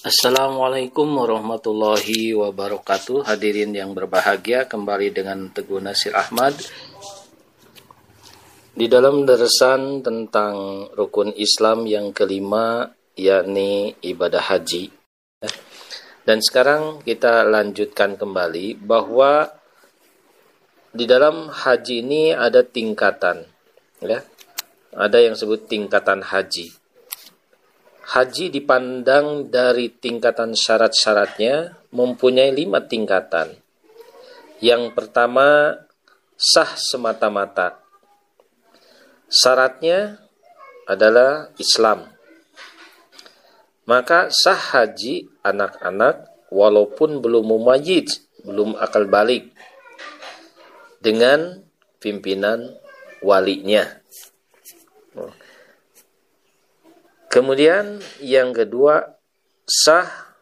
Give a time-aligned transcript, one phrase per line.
[0.00, 3.28] Assalamualaikum warahmatullahi wabarakatuh.
[3.28, 6.56] Hadirin yang berbahagia Kembali dengan Teguh Nasir Ahmad.
[8.72, 14.88] Di dalam deresan tentang Rukun Islam yang kelima Yakni ibadah haji.
[16.24, 19.52] Dan sekarang kita lanjutkan kembali Bahwa
[20.96, 23.44] Di dalam haji ini ada tingkatan
[24.00, 24.24] ya.
[24.96, 26.79] Ada yang sebut tingkatan haji
[28.10, 33.54] haji dipandang dari tingkatan syarat-syaratnya mempunyai lima tingkatan.
[34.58, 35.78] Yang pertama,
[36.34, 37.78] sah semata-mata.
[39.30, 40.18] Syaratnya
[40.90, 42.10] adalah Islam.
[43.86, 49.54] Maka sah haji anak-anak walaupun belum mumayyiz, belum akal balik
[50.98, 51.62] dengan
[52.02, 52.74] pimpinan
[53.22, 53.86] walinya.
[57.30, 59.06] Kemudian yang kedua
[59.62, 60.34] sah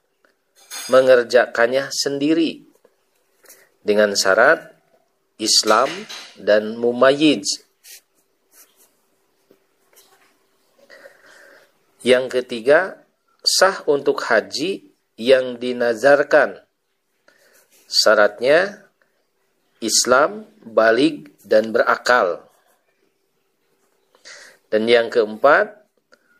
[0.89, 2.65] mengerjakannya sendiri
[3.85, 4.73] dengan syarat
[5.37, 5.93] Islam
[6.41, 7.61] dan mumayyiz.
[12.01, 13.05] Yang ketiga
[13.45, 14.89] sah untuk haji
[15.21, 16.63] yang dinazarkan.
[17.85, 18.89] Syaratnya
[19.85, 22.49] Islam, balik dan berakal.
[24.73, 25.88] Dan yang keempat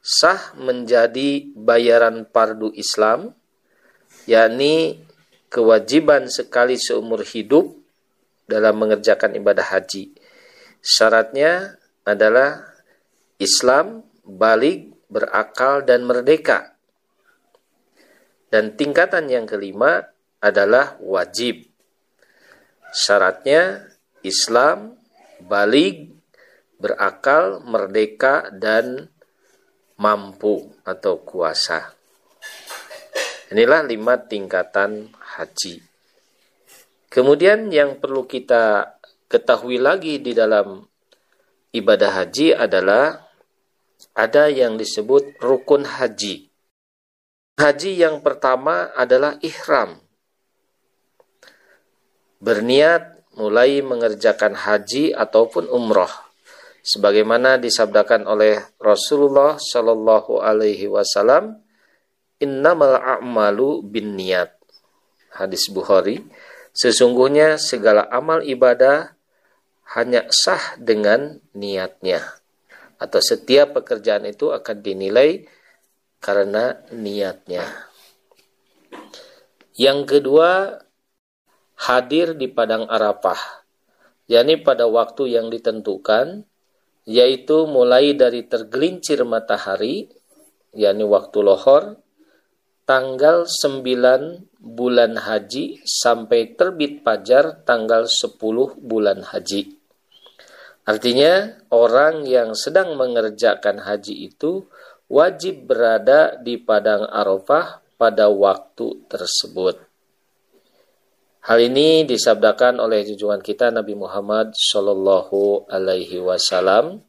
[0.09, 3.37] sah menjadi bayaran fardu Islam,
[4.25, 5.05] yakni
[5.53, 7.77] kewajiban sekali seumur hidup
[8.49, 10.17] dalam mengerjakan ibadah haji.
[10.81, 11.77] Syaratnya
[12.09, 12.73] adalah
[13.37, 16.73] Islam, balik, berakal, dan merdeka.
[18.49, 20.09] Dan tingkatan yang kelima
[20.41, 21.69] adalah wajib.
[22.97, 23.93] Syaratnya
[24.25, 24.97] Islam,
[25.45, 26.17] balik,
[26.81, 29.13] berakal, merdeka, dan
[29.99, 31.91] mampu atau kuasa.
[33.51, 35.83] Inilah lima tingkatan haji.
[37.11, 38.95] Kemudian yang perlu kita
[39.27, 40.87] ketahui lagi di dalam
[41.75, 43.27] ibadah haji adalah
[44.15, 46.47] ada yang disebut rukun haji.
[47.59, 49.99] Haji yang pertama adalah ihram.
[52.39, 56.28] Berniat mulai mengerjakan haji ataupun umroh
[56.89, 61.61] sebagaimana disabdakan oleh Rasulullah Shallallahu Alaihi Wasallam
[62.41, 64.57] innamal a'malu bin niat
[65.37, 66.25] hadis Bukhari
[66.73, 69.13] sesungguhnya segala amal ibadah
[69.93, 72.25] hanya sah dengan niatnya
[72.97, 75.47] atau setiap pekerjaan itu akan dinilai
[76.19, 77.63] karena niatnya.
[79.79, 80.83] Yang kedua
[81.79, 83.39] hadir di padang Arafah
[84.27, 86.43] yakni pada waktu yang ditentukan
[87.09, 90.13] yaitu mulai dari tergelincir matahari
[90.77, 91.97] yakni waktu lohor
[92.85, 98.37] tanggal 9 bulan haji sampai terbit fajar tanggal 10
[98.77, 99.73] bulan haji.
[100.85, 104.69] Artinya orang yang sedang mengerjakan haji itu
[105.09, 109.88] wajib berada di padang Arafah pada waktu tersebut.
[111.49, 117.01] Hal ini disabdakan oleh junjungan kita Nabi Muhammad Shallallahu Alaihi Wasallam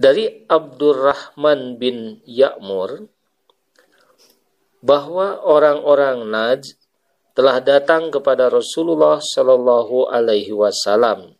[0.00, 3.12] dari Abdurrahman bin Ya'mur
[4.80, 6.80] bahwa orang-orang Najd
[7.36, 11.36] telah datang kepada Rasulullah Shallallahu Alaihi Wasallam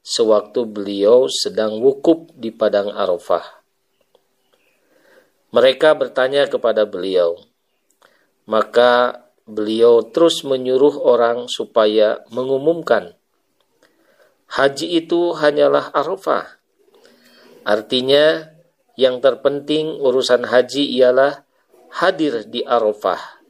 [0.00, 3.44] sewaktu beliau sedang wukuf di padang Arafah.
[5.52, 7.36] Mereka bertanya kepada beliau,
[8.48, 13.14] maka beliau terus menyuruh orang supaya mengumumkan
[14.50, 16.58] haji itu hanyalah Arafah.
[17.66, 18.54] Artinya
[18.94, 21.42] yang terpenting urusan haji ialah
[21.90, 23.42] hadir di Arafah.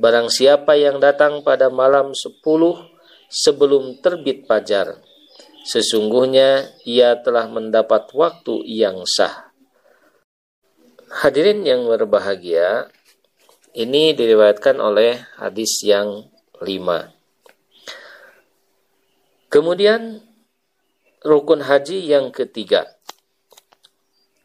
[0.00, 2.42] Barang siapa yang datang pada malam 10
[3.28, 4.98] sebelum terbit fajar,
[5.62, 9.52] sesungguhnya ia telah mendapat waktu yang sah.
[11.12, 12.88] Hadirin yang berbahagia,
[13.72, 16.28] ini diriwayatkan oleh hadis yang
[16.60, 17.08] lima.
[19.48, 20.20] Kemudian
[21.24, 22.88] rukun haji yang ketiga.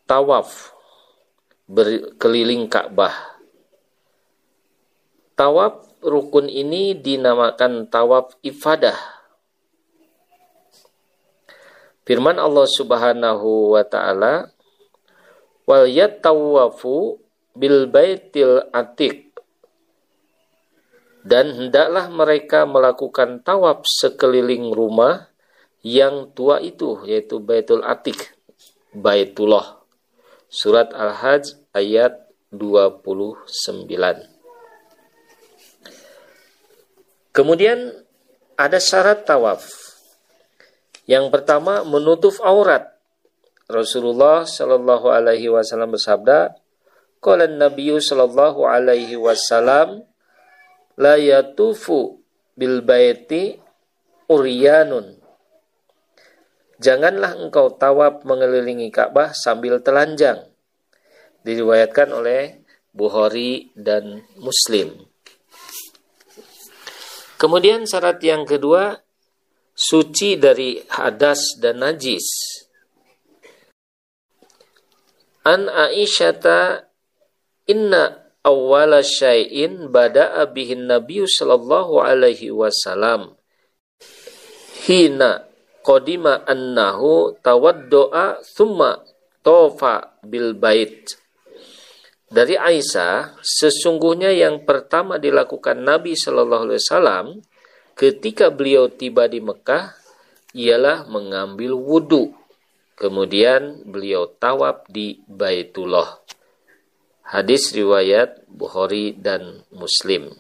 [0.08, 0.72] Tawaf
[1.68, 3.16] berkeliling Ka'bah.
[5.36, 8.96] Tawaf rukun ini dinamakan tawaf ifadah.
[12.08, 14.48] Firman Allah Subhanahu wa taala,
[15.68, 17.27] "Wal yatawafu
[17.58, 19.34] bil baitil atik
[21.28, 25.28] dan hendaklah mereka melakukan tawaf sekeliling rumah
[25.84, 28.38] yang tua itu yaitu Baitul Atik
[28.96, 29.84] Baitullah
[30.48, 32.28] Surat Al-Hajj ayat
[37.36, 37.92] Kemudian
[38.56, 39.68] ada syarat tawaf.
[41.06, 42.98] Yang pertama menutup aurat.
[43.68, 46.56] Rasulullah Shallallahu alaihi wasallam bersabda,
[47.18, 50.06] Qala Nabi sallallahu alaihi wasallam
[50.98, 52.22] la yatufu
[52.58, 53.58] bil baiti
[54.30, 55.18] uryanun.
[56.78, 60.46] Janganlah engkau tawaf mengelilingi Ka'bah sambil telanjang.
[61.42, 62.62] Diriwayatkan oleh
[62.94, 64.94] Bukhari dan Muslim.
[67.38, 68.98] Kemudian syarat yang kedua
[69.78, 72.26] suci dari hadas dan najis.
[75.46, 76.87] An Aisyata
[77.68, 83.36] Inna awwala syai'in bada'a bihin Nabi sallallahu alaihi wasallam.
[84.88, 85.44] Hina
[85.84, 89.04] qadima annahu tawaddoa thumma
[89.44, 91.16] tofa bil bait.
[92.28, 97.26] Dari Aisyah sesungguhnya yang pertama dilakukan Nabi Shallallahu Alaihi Wasallam
[97.96, 99.96] ketika beliau tiba di Mekah
[100.52, 102.36] ialah mengambil wudhu
[103.00, 106.20] kemudian beliau tawaf di Baitullah
[107.28, 110.32] Hadis riwayat Bukhari dan Muslim.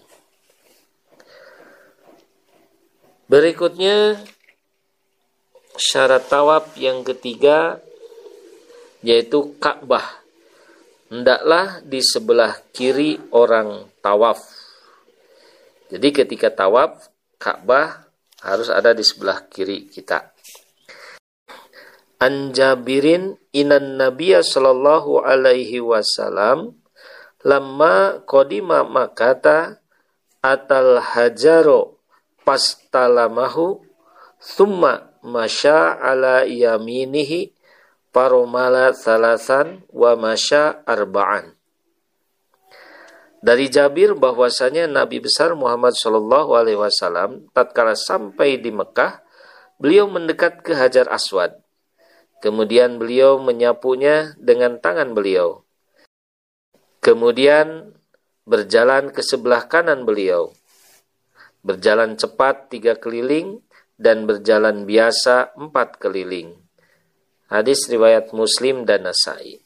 [3.27, 4.15] Berikutnya
[5.75, 7.83] syarat tawaf yang ketiga
[9.03, 10.23] yaitu Ka'bah.
[11.11, 14.47] Hendaklah di sebelah kiri orang tawaf.
[15.91, 18.07] Jadi ketika tawaf, Ka'bah
[18.47, 20.36] harus ada di sebelah kiri kita.
[22.17, 26.81] An Jabirin inan Nabiya sallallahu alaihi wasallam
[27.45, 29.77] lamma qadima makata
[30.41, 32.01] atal hajaro
[32.41, 33.85] pastalamahu
[34.41, 37.53] thumma masya ala yaminihi
[38.09, 41.57] paromala salasan wa masya arba'an
[43.37, 49.21] dari Jabir bahwasanya Nabi besar Muhammad Shallallahu Alaihi Wasallam tatkala sampai di Mekah,
[49.77, 51.66] beliau mendekat ke Hajar Aswad.
[52.37, 55.65] Kemudian beliau menyapunya dengan tangan beliau.
[57.01, 57.97] Kemudian
[58.45, 60.53] berjalan ke sebelah kanan beliau.
[61.65, 63.65] Berjalan cepat tiga keliling
[63.97, 66.53] dan berjalan biasa empat keliling.
[67.49, 69.63] Hadis riwayat Muslim dan Nasai.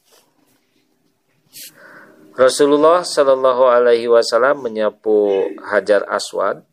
[2.32, 6.64] Rasulullah Shallallahu Alaihi Wasallam menyapu Hajar Aswad.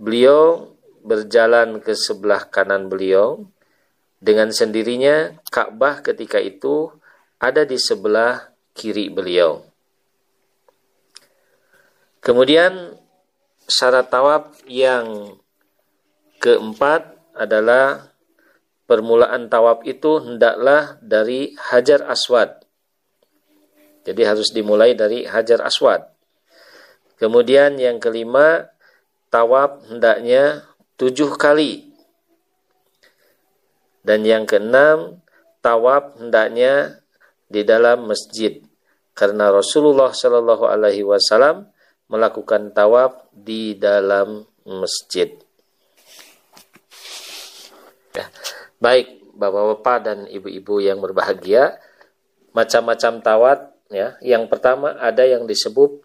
[0.00, 0.72] Beliau
[1.04, 3.44] berjalan ke sebelah kanan beliau
[4.24, 6.88] dengan sendirinya Ka'bah ketika itu
[7.36, 9.60] ada di sebelah kiri beliau.
[12.24, 12.96] Kemudian
[13.68, 15.36] syarat tawaf yang
[16.40, 18.16] keempat adalah
[18.88, 22.64] permulaan tawaf itu hendaklah dari Hajar Aswad.
[24.08, 26.08] Jadi harus dimulai dari Hajar Aswad.
[27.20, 28.72] Kemudian yang kelima,
[29.28, 30.64] tawaf hendaknya
[30.96, 31.93] tujuh kali
[34.04, 35.24] dan yang keenam,
[35.64, 37.00] tawaf hendaknya
[37.48, 38.60] di dalam masjid
[39.14, 41.70] karena Rasulullah Shallallahu alaihi wasallam
[42.10, 45.38] melakukan tawaf di dalam masjid.
[48.14, 48.26] Ya.
[48.82, 51.78] Baik, Bapak-bapak dan ibu-ibu yang berbahagia,
[52.54, 53.58] macam-macam tawaf
[53.90, 54.14] ya.
[54.22, 56.02] Yang pertama ada yang disebut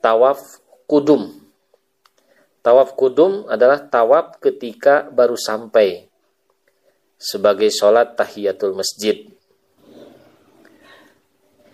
[0.00, 0.40] tawaf
[0.88, 1.32] kudum.
[2.64, 6.08] Tawaf kudum adalah tawaf ketika baru sampai
[7.18, 9.26] sebagai sholat tahiyatul masjid.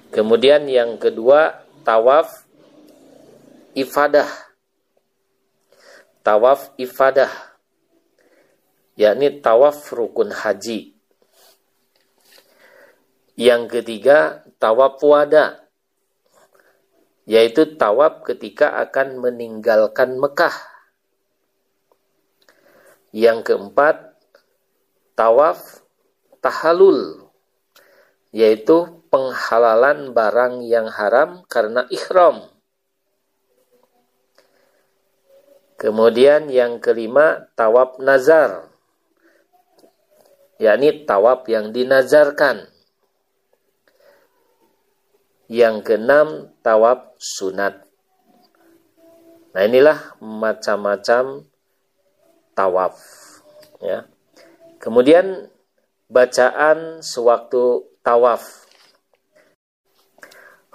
[0.09, 2.49] Kemudian yang kedua, tawaf
[3.77, 4.27] ifadah.
[6.25, 7.29] Tawaf ifadah,
[8.97, 10.97] yakni tawaf rukun haji.
[13.37, 15.69] Yang ketiga, tawaf wada,
[17.29, 20.57] yaitu tawaf ketika akan meninggalkan Mekah.
[23.13, 24.14] Yang keempat,
[25.15, 25.83] tawaf
[26.43, 27.31] tahalul
[28.35, 32.51] yaitu penghalalan barang yang haram karena ihram.
[35.79, 38.75] Kemudian yang kelima tawaf nazar
[40.59, 42.71] yakni tawaf yang dinazarkan.
[45.45, 47.85] Yang keenam tawaf sunat.
[49.55, 51.45] Nah inilah macam-macam
[52.57, 52.97] tawaf
[53.79, 54.09] ya.
[54.85, 55.49] Kemudian
[56.13, 58.69] bacaan sewaktu tawaf.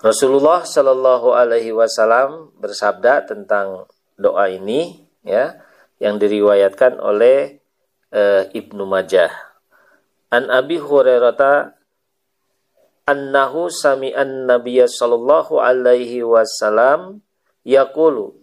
[0.01, 3.85] Rasulullah Shallallahu Alaihi Wasallam bersabda tentang
[4.17, 5.61] doa ini, ya,
[6.01, 7.61] yang diriwayatkan oleh
[8.09, 9.29] e, Ibnu Majah.
[10.33, 11.77] An Abi Hurairah
[13.09, 17.25] annahu sami'an nabiyya sallallahu alaihi wasallam
[17.65, 18.37] yaqulu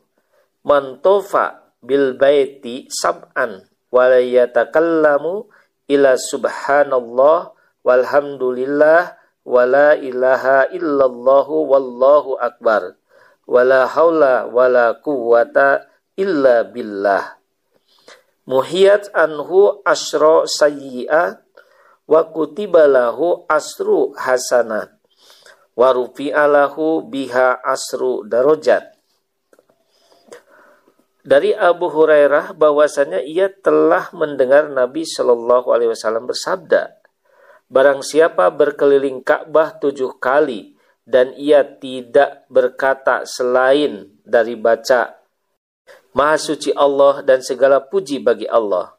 [0.66, 3.62] man tofa bil baiti sab'an
[3.96, 5.48] wa la yatakallamu
[5.88, 9.16] ila subhanallah walhamdulillah
[9.48, 13.00] wa la ilaha illallah wallahu akbar
[13.48, 15.88] wa la haula wa la quwwata
[16.20, 17.40] illa billah.
[18.44, 21.40] Muhiyat anhu asra sayyi'at
[22.06, 24.92] wa kutibalahu asru hasanat
[25.74, 28.95] wa rufi'alahu biha asru darajat
[31.26, 36.94] dari Abu Hurairah bahwasanya ia telah mendengar Nabi Shallallahu Alaihi Wasallam bersabda,
[37.66, 45.18] Barang siapa berkeliling Ka'bah tujuh kali dan ia tidak berkata selain dari baca
[46.16, 48.96] Maha suci Allah dan segala puji bagi Allah.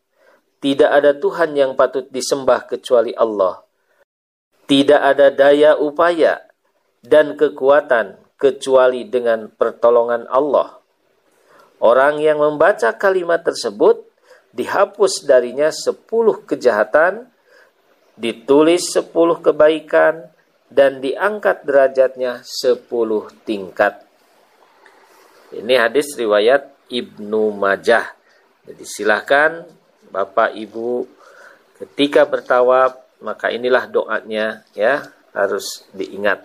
[0.61, 3.65] Tidak ada Tuhan yang patut disembah kecuali Allah.
[4.69, 6.45] Tidak ada daya upaya
[7.01, 10.76] dan kekuatan kecuali dengan pertolongan Allah.
[11.77, 14.01] Orang yang membaca kalimat tersebut
[14.53, 17.29] dihapus darinya sepuluh kejahatan,
[18.17, 20.25] ditulis sepuluh kebaikan,
[20.67, 24.03] dan diangkat derajatnya sepuluh tingkat.
[25.53, 28.11] Ini hadis riwayat Ibnu Majah.
[28.67, 29.63] Jadi silahkan
[30.11, 31.07] Bapak Ibu
[31.79, 36.43] ketika bertawab maka inilah doanya ya harus diingat.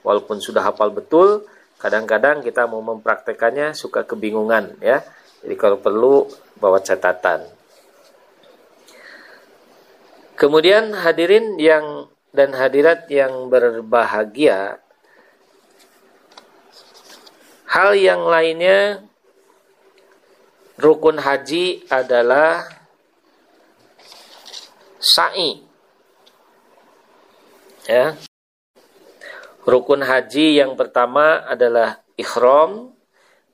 [0.00, 1.44] Walaupun sudah hafal betul,
[1.80, 5.00] kadang-kadang kita mau mempraktekannya suka kebingungan ya.
[5.40, 6.28] Jadi kalau perlu
[6.60, 7.48] bawa catatan.
[10.36, 14.78] Kemudian hadirin yang dan hadirat yang berbahagia,
[17.68, 19.04] hal yang lainnya
[20.80, 22.64] rukun haji adalah
[25.00, 25.64] sa'i.
[27.88, 28.16] Ya.
[29.60, 32.96] Rukun haji yang pertama adalah ikhram,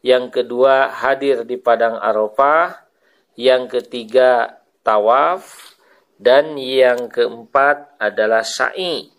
[0.06, 2.86] yang kedua hadir di padang Arafah,
[3.34, 5.74] yang ketiga tawaf,
[6.14, 9.10] dan yang keempat adalah sa'i.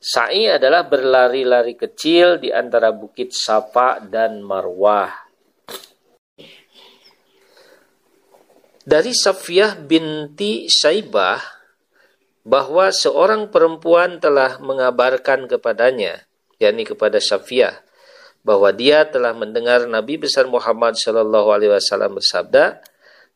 [0.00, 5.12] Sa'i adalah berlari-lari kecil di antara bukit Safa dan Marwah.
[8.88, 11.57] Dari Safiyah binti Saibah
[12.48, 16.24] bahwa seorang perempuan telah mengabarkan kepadanya,
[16.56, 17.84] yakni kepada Safiyah,
[18.40, 22.80] bahwa dia telah mendengar Nabi besar Muhammad Shallallahu Alaihi Wasallam bersabda,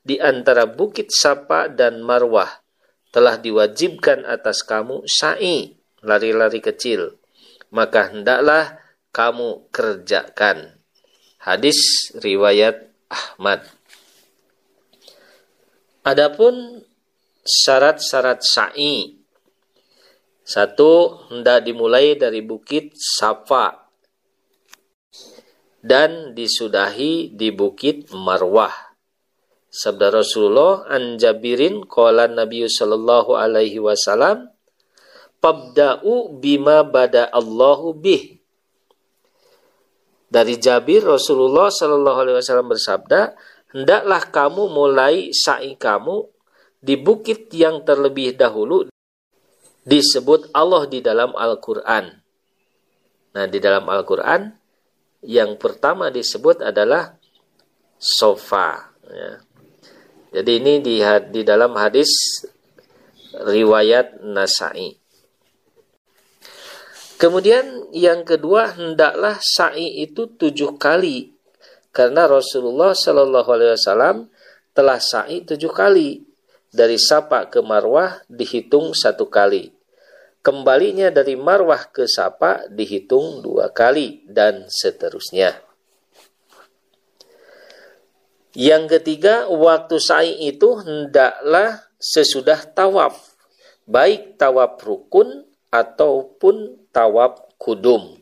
[0.00, 2.48] di antara bukit Sapa dan Marwah
[3.12, 7.20] telah diwajibkan atas kamu sa'i, lari-lari kecil,
[7.68, 8.80] maka hendaklah
[9.12, 10.80] kamu kerjakan.
[11.36, 13.68] Hadis riwayat Ahmad.
[16.00, 16.80] Adapun
[17.42, 19.22] syarat-syarat sa'i
[20.42, 23.82] satu hendak dimulai dari bukit Safa
[25.82, 28.74] dan disudahi di bukit Marwah.
[29.72, 34.52] Sabda Rasulullah an Jabirin qala Nabi sallallahu alaihi wasallam
[35.42, 38.38] Pabda'u bima bada Allahu bih.
[40.30, 43.34] Dari Jabir Rasulullah sallallahu alaihi wasallam bersabda,
[43.74, 46.30] hendaklah kamu mulai sa'i kamu
[46.82, 48.90] di bukit yang terlebih dahulu
[49.86, 52.10] disebut Allah di dalam Al-Quran.
[53.32, 54.50] Nah, di dalam Al-Quran
[55.22, 57.14] yang pertama disebut adalah
[57.96, 58.90] sofa.
[59.06, 59.38] Ya.
[60.32, 60.98] Jadi ini di,
[61.30, 62.10] di dalam hadis
[63.36, 64.98] riwayat Nasai.
[67.22, 71.38] Kemudian yang kedua hendaklah sa'i itu tujuh kali
[71.94, 74.16] karena Rasulullah Shallallahu Alaihi Wasallam
[74.74, 76.31] telah sa'i tujuh kali
[76.72, 79.76] dari Sapa ke Marwah dihitung satu kali.
[80.42, 85.54] Kembalinya dari Marwah ke Sapa dihitung dua kali dan seterusnya.
[88.52, 93.16] Yang ketiga, waktu sa'i itu hendaklah sesudah tawaf,
[93.88, 98.20] baik tawaf rukun ataupun tawaf kudum.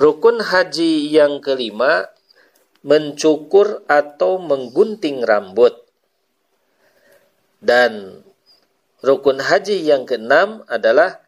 [0.00, 2.08] Rukun haji yang kelima
[2.82, 5.74] mencukur atau menggunting rambut.
[7.62, 8.22] Dan
[9.02, 11.22] rukun haji yang keenam adalah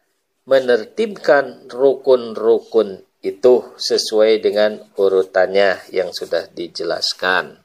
[0.45, 7.57] menertibkan rukun-rukun itu sesuai dengan urutannya yang sudah dijelaskan.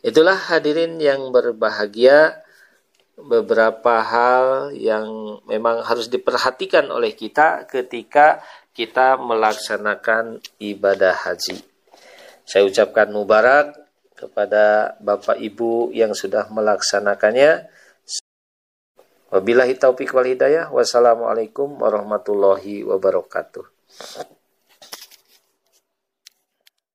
[0.00, 2.40] Itulah hadirin yang berbahagia
[3.20, 8.40] beberapa hal yang memang harus diperhatikan oleh kita ketika
[8.72, 11.69] kita melaksanakan ibadah haji.
[12.44, 13.76] Saya ucapkan mubarak
[14.16, 17.68] kepada Bapak Ibu yang sudah melaksanakannya.
[19.30, 20.68] Wabillahi taufiq wal hidayah.
[20.74, 23.64] Wassalamualaikum warahmatullahi wabarakatuh.